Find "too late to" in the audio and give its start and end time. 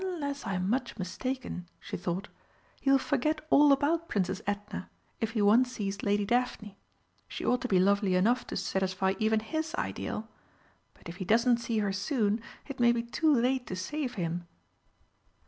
13.03-13.75